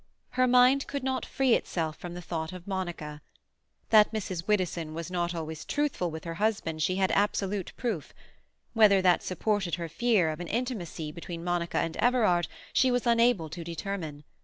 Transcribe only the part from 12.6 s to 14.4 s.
she was unable to determine.